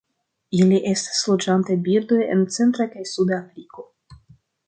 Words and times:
Ili 0.59 0.77
estas 0.91 1.19
loĝantaj 1.31 1.75
birdoj 1.89 2.19
en 2.37 2.41
centra 2.57 2.89
kaj 2.95 3.05
suda 3.13 3.39
Afriko. 3.43 3.87